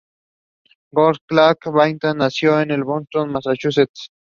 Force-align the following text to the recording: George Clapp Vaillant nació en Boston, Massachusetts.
George 0.99 1.19
Clapp 1.27 1.63
Vaillant 1.67 2.17
nació 2.17 2.59
en 2.59 2.81
Boston, 2.81 3.31
Massachusetts. 3.33 4.09